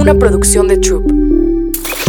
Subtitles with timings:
[0.00, 1.12] una producción de Troop.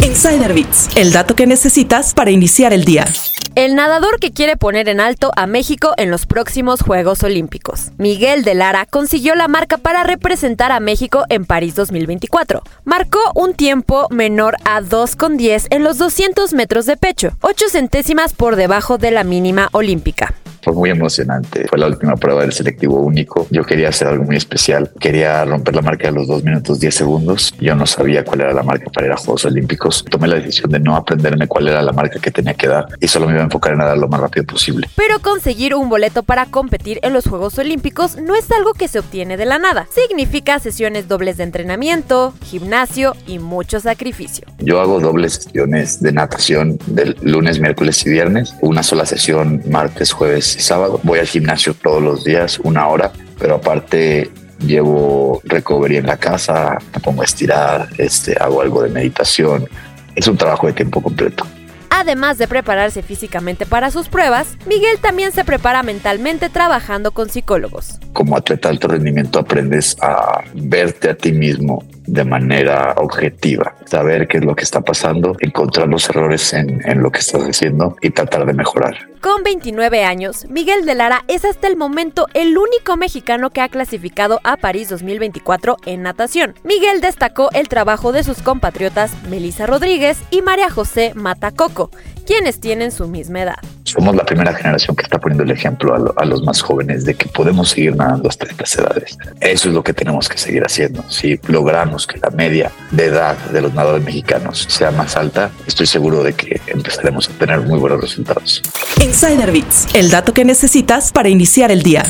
[0.02, 3.06] Insider Bits, el dato que necesitas para iniciar el día.
[3.54, 7.90] El nadador que quiere poner en alto a México en los próximos Juegos Olímpicos.
[7.98, 12.62] Miguel de Lara consiguió la marca para representar a México en París 2024.
[12.84, 18.56] Marcó un tiempo menor a 2,10 en los 200 metros de pecho, 8 centésimas por
[18.56, 20.34] debajo de la mínima olímpica.
[20.62, 21.66] Fue muy emocionante.
[21.68, 23.46] Fue la última prueba del selectivo único.
[23.50, 24.90] Yo quería hacer algo muy especial.
[25.00, 27.54] Quería romper la marca de los 2 minutos 10 segundos.
[27.60, 30.04] Yo no sabía cuál era la marca para ir a Juegos Olímpicos.
[30.04, 33.08] Tomé la decisión de no aprenderme cuál era la marca que tenía que dar y
[33.08, 34.88] solo me iba a enfocar en nadar lo más rápido posible.
[34.96, 39.00] Pero conseguir un boleto para competir en los Juegos Olímpicos no es algo que se
[39.00, 39.88] obtiene de la nada.
[39.92, 44.46] Significa sesiones dobles de entrenamiento, gimnasio y mucho sacrificio.
[44.58, 48.54] Yo hago dobles sesiones de natación del lunes, miércoles y viernes.
[48.60, 51.00] Una sola sesión martes, jueves sábado.
[51.02, 56.78] Voy al gimnasio todos los días, una hora, pero aparte llevo recovery en la casa,
[56.94, 59.68] me pongo a estirar, este, hago algo de meditación.
[60.14, 61.46] Es un trabajo de tiempo completo.
[61.94, 68.00] Además de prepararse físicamente para sus pruebas, Miguel también se prepara mentalmente trabajando con psicólogos.
[68.12, 74.28] Como atleta de alto rendimiento aprendes a verte a ti mismo de manera objetiva, saber
[74.28, 77.96] qué es lo que está pasando, encontrar los errores en, en, lo que estás haciendo
[78.00, 78.96] y tratar de mejorar.
[79.20, 83.68] Con 29 años, Miguel de Lara es hasta el momento el único mexicano que ha
[83.68, 86.54] clasificado a París 2024 en natación.
[86.64, 91.90] Miguel destacó el trabajo de sus compatriotas Melissa Rodríguez y María José Matacoco,
[92.26, 93.58] quienes tienen su misma edad.
[93.92, 97.04] Somos la primera generación que está poniendo el ejemplo a, lo, a, los más jóvenes
[97.04, 99.18] de que podemos seguir nadando hasta estas edades.
[99.38, 101.04] Eso es lo que tenemos que seguir haciendo.
[101.10, 105.86] Si logramos que la media de edad de los nadadores mexicanos sea más alta, estoy
[105.86, 108.62] seguro de que empezaremos a tener muy buenos resultados.
[109.02, 112.02] Insider Bits, el dato que necesitas para iniciar el día.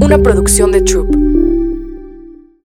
[0.00, 1.29] Una producción de Troop.